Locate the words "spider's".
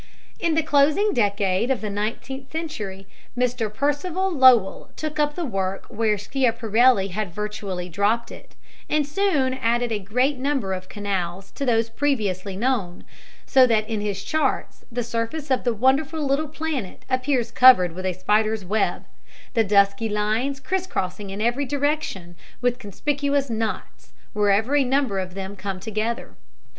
18.13-18.65